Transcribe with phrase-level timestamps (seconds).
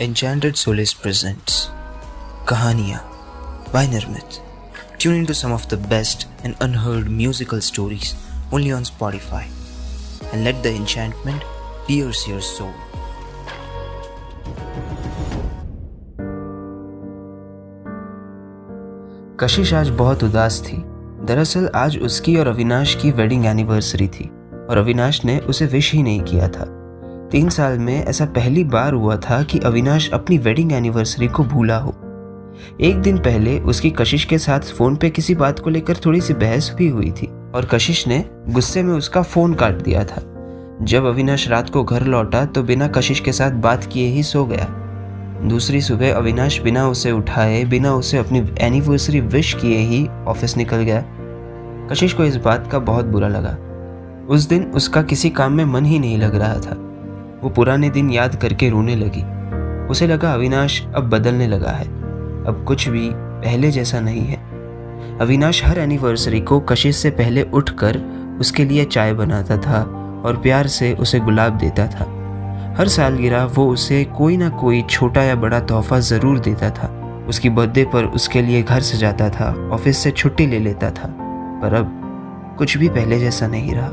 [0.00, 1.70] Enchanted Solace presents
[2.46, 3.00] Kahaniya
[3.72, 4.40] by Nirmit.
[4.96, 8.14] Tune into some of the best and unheard musical stories
[8.52, 9.42] only on Spotify
[10.32, 11.42] and let the enchantment
[11.88, 12.72] pierce your soul.
[19.40, 20.82] कशिश आज बहुत उदास थी
[21.26, 24.30] दरअसल आज उसकी और अविनाश की वेडिंग एनिवर्सरी थी
[24.70, 26.77] और अविनाश ने उसे विश ही नहीं किया था
[27.30, 31.78] तीन साल में ऐसा पहली बार हुआ था कि अविनाश अपनी वेडिंग एनिवर्सरी को भूला
[31.78, 31.94] हो।
[32.80, 36.34] एक दिन पहले उसकी कशिश के साथ फ़ोन पे किसी बात को लेकर थोड़ी सी
[36.34, 40.22] बहस भी हुई थी और कशिश ने गुस्से में उसका फ़ोन काट दिया था।
[40.82, 44.44] जब अविनाश रात को घर लौटा तो बिना कशिश के साथ बात किए ही सो
[44.44, 44.66] गया।
[45.44, 50.76] दूसरी सुबह अविनाश बिना उसे उठाए, बिना उसे अपनी एनिवर्सरी विश किए ही ऑफ़िस निकल
[50.76, 51.04] गया।
[51.90, 53.56] कशिश को इस बात का बहुत बुरा लगा।
[54.26, 56.84] उस दिन उसका किसी काम में मन ही नहीं लग रहा था।
[57.42, 59.22] वो पुराने दिन याद करके रोने लगी।
[59.86, 61.86] उसे लगा अविनाश अब बदलने लगा है।
[62.44, 64.36] अब कुछ भी पहले जैसा नहीं है।
[65.20, 67.96] अविनाश हर एनिवर्सरी को कशिश से पहले उठकर
[68.40, 69.82] उसके लिए चाय बनाता था
[70.24, 72.04] और प्यार से उसे गुलाब देता था।
[72.78, 76.94] हर साल गिरा वो उसे कोई ना कोई छोटा या बड़ा तोहफा ज़रूर देता था।
[77.28, 81.14] उसकी बर्थडे पर उसके लिए घर सजाता था ऑफ़िस से छुट्टी ले लेता था।
[81.62, 83.88] पर अब कुछ भी पहले जैसा नहीं रहा।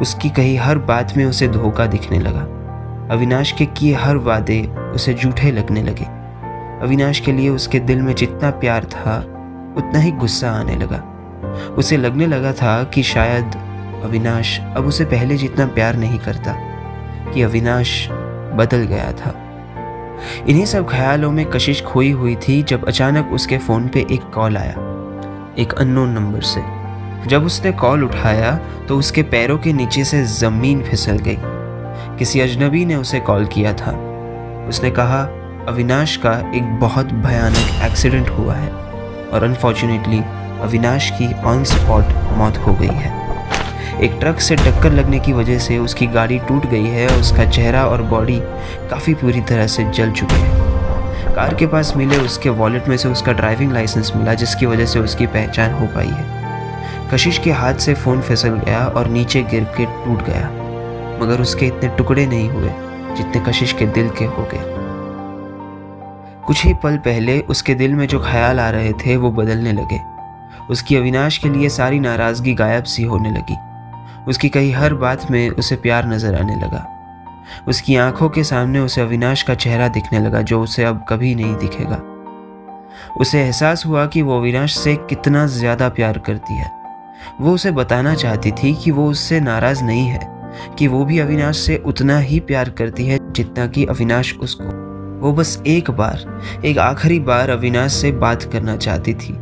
[0.00, 2.40] उसकी कही हर बात में उसे धोखा दिखने लगा।
[3.14, 4.62] अविनाश के किए हर वादे
[4.94, 6.04] उसे झूठे लगने लगे।
[6.82, 9.18] अविनाश के लिए उसके दिल में जितना प्यार था,
[9.78, 11.02] उतना ही गुस्सा आने लगा।
[11.78, 13.54] उसे लगने लगा था कि शायद
[14.04, 16.56] अविनाश अब उसे पहले जितना प्यार नहीं करता,
[17.34, 18.08] कि अविनाश
[18.54, 19.34] बदल गया था।
[20.48, 24.56] इन्हीं सब ख्यालों में कशिश खोई हुई थी जब अचानक उसके फ़ोन पे एक कॉल
[24.56, 24.74] आया,
[25.58, 26.81] एक अननोन नंबर से।
[27.28, 28.54] जब उसने कॉल उठाया
[28.88, 31.38] तो उसके पैरों के नीचे से ज़मीन फिसल गई।
[32.18, 33.90] किसी अजनबी ने उसे कॉल किया था।
[34.68, 35.22] उसने कहा,
[35.68, 38.70] अविनाश का एक बहुत भयानक एक्सीडेंट हुआ है,
[39.28, 40.18] और अनफॉर्चुनेटली
[40.62, 43.20] अविनाश की ऑन स्पॉट मौत हो गई है।
[44.02, 47.44] एक ट्रक से टक्कर लगने की वजह से उसकी गाड़ी टूट गई है और उसका
[47.50, 48.38] चेहरा और बॉडी
[48.90, 53.08] काफ़ी पूरी तरह से जल चुके हैं। कार के पास मिले उसके वॉलेट में से
[53.08, 56.31] उसका ड्राइविंग लाइसेंस मिला, जिसकी वजह से उसकी पहचान हो पाई है।
[57.14, 60.48] कशिश के हाथ से फ़ोन फिसल गया और नीचे गिर के टूट गया,
[61.22, 62.70] मगर उसके इतने टुकड़े नहीं हुए
[63.16, 64.70] जितने कशिश के दिल के हो गए।
[66.46, 70.00] कुछ ही पल पहले उसके दिल में जो ख्याल आ रहे थे वो बदलने लगे।
[70.70, 73.56] उसकी अविनाश के लिए सारी नाराज़गी गायब सी होने लगी।
[74.30, 76.86] उसकी कही हर बात में उसे प्यार नज़र आने लगा।
[77.68, 81.56] उसकी आँखों के सामने उसे अविनाश का चेहरा दिखने लगा जो उसे अब कभी नहीं
[81.56, 82.02] दिखेगा।
[83.20, 86.81] उसे एहसास हुआ कि वो अविनाश से कितना ज़्यादा प्यार करती है।
[87.40, 91.56] वो उसे बताना चाहती थी कि वो उससे नाराज़ नहीं है, कि वो भी अविनाश
[91.56, 94.64] से उतना ही प्यार करती है जितना कि अविनाश उसको।
[95.20, 99.32] वो बस एक बार, एक आखिरी बार अविनाश से बात करना चाहती थी।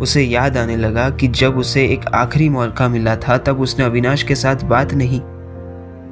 [0.00, 4.22] उसे याद आने लगा कि जब उसे एक आखिरी मौका मिला था, तब उसने अविनाश
[4.22, 5.20] के साथ बात नहीं,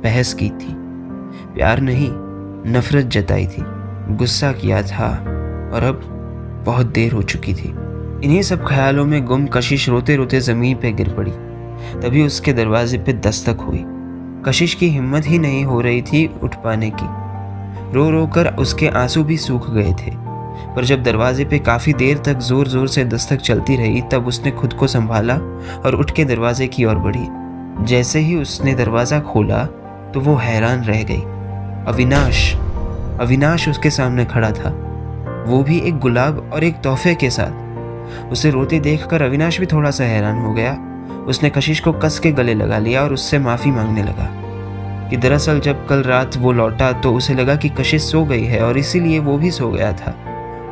[0.03, 0.75] बहस की थी।
[1.55, 2.11] प्यार नहीं,
[2.73, 3.65] नफरत जताई थी।
[4.17, 5.09] गुस्सा किया था
[5.75, 6.01] और अब
[6.67, 7.73] बहुत देर हो चुकी थी।
[8.25, 11.31] इन्हीं सब ख्यालों में गुम कशिश रोते रोते ज़मीन पर गिर पड़ी।
[12.01, 13.83] तभी उसके दरवाजे पर दस्तक हुई।
[14.45, 17.07] कशिश की हिम्मत ही नहीं हो रही थी उठ पाने की।
[17.95, 20.11] रो रो कर उसके आँसू भी सूख गए थे।
[20.75, 24.51] पर जब दरवाजे पे काफ़ी देर तक ज़ोर ज़ोर से दस्तक चलती रही, तब उसने
[24.51, 25.35] खुद को संभाला
[25.79, 27.27] और उठ के दरवाजे की ओर बढ़ी।
[27.85, 29.65] जैसे ही उसने दरवाज़ा खोला
[30.15, 31.23] तो वो हैरान रह गई।
[31.93, 32.55] अविनाश
[33.21, 34.71] अविनाश उसके सामने खड़ा था।
[35.49, 37.61] वो भी एक गुलाब और एक तोहफे के साथ।
[38.33, 40.73] उसे रोते देखकर अविनाश भी थोड़ा सा हैरान हो गया।
[41.27, 44.29] उसने कशिश को कस के गले लगा लिया और उससे माफ़ी मांगने लगा
[45.11, 48.63] कि दरअसल जब कल रात वो लौटा तो उसे लगा कि कशिश सो गई है
[48.63, 50.15] और इसीलिए वो भी सो गया था।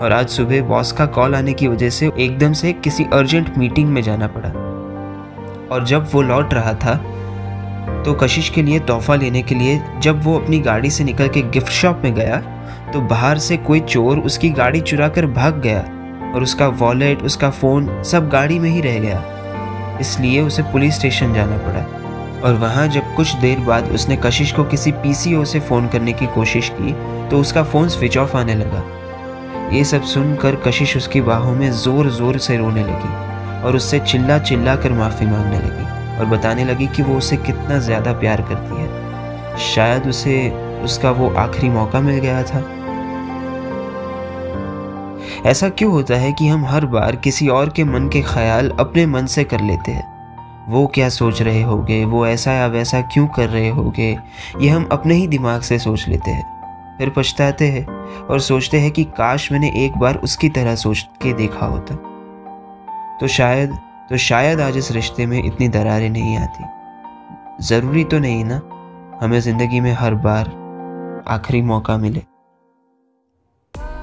[0.03, 3.89] और आज सुबह बॉस का कॉल आने की वजह से एकदम से किसी अर्जेंट मीटिंग
[3.89, 4.49] में जाना पड़ा।
[5.75, 6.95] और जब वो लौट रहा था
[8.05, 11.43] तो कशिश के लिए तोहफा लेने के लिए जब वो अपनी गाड़ी से निकल के
[11.51, 12.37] गिफ्ट शॉप में गया
[12.93, 15.85] तो बाहर से कोई चोर उसकी गाड़ी चुरा कर भाग गया।
[16.35, 21.35] और उसका वॉलेट उसका फ़ोन सब गाड़ी में ही रह गया। इसलिए उसे पुलिस स्टेशन
[21.35, 21.87] जाना पड़ा।
[22.41, 26.27] और वहाँ जब कुछ देर बाद उसने कशिश को किसी पीसीओ से फ़ोन करने की
[26.35, 26.93] कोशिश की
[27.31, 28.82] तो उसका फ़ोन स्विच ऑफ़ आने लगा।
[29.73, 34.38] ये सब सुनकर कशिश उसकी बाहों में ज़ोर ज़ोर से रोने लगी और उससे चिल्ला
[34.41, 38.81] चिल्ला कर माफ़ी मांगने लगी और बताने लगी कि वो उसे कितना ज़्यादा प्यार करती
[38.81, 40.50] है। शायद उसे,
[40.85, 42.61] उसका वो आखिरी मौका मिल गया था।
[45.46, 49.06] ऐसा क्यों होता है कि हम हर बार किसी और के मन के ख्याल अपने
[49.06, 50.66] मन से कर लेते हैं?
[50.69, 52.04] वो क्या सोच रहे होंगे?
[52.04, 54.19] वो ऐसा या वैसा क्यों कर रहे होंगे?
[54.60, 57.87] ये हम अपने ही दिमाग से सोच लेते हैं। फिर पछताते हैं
[58.26, 61.94] और सोचते हैं कि काश मैंने एक बार उसकी तरह सोच के देखा होता।
[63.20, 63.78] तो शायद
[64.10, 66.64] तो शायद आज इस रिश्ते में इतनी दरारें नहीं आती।
[67.64, 68.60] ज़रूरी तो नहीं ना?
[69.22, 70.44] हमें ज़िंदगी में हर बार
[71.28, 72.22] आखिरी मौका मिले।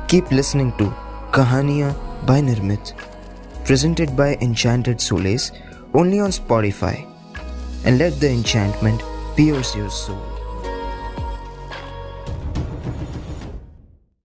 [0.10, 0.86] Keep listening to
[1.32, 1.94] Kahaniya
[2.26, 2.94] by Nirmit,
[3.66, 5.52] presented by Enchanted Soles
[5.94, 7.06] only on Spotify.
[7.86, 9.02] And let the enchantment
[9.36, 10.37] pierce your soul.